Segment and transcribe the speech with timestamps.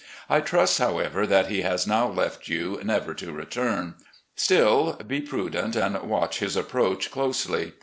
[0.31, 3.93] I trust, however, that he has now left you never to return.
[4.35, 7.73] Still be prudent and watch his approach closely.